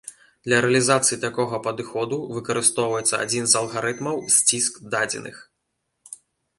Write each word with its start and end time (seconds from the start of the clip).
Для 0.45 0.61
рэалізацыі 0.65 1.19
такога 1.25 1.59
падыходу 1.67 2.17
выкарыстоўваецца 2.39 3.23
адзін 3.27 3.43
з 3.55 3.63
алгарытмаў 3.63 4.15
сціск 4.41 4.85
дадзеных. 4.97 5.37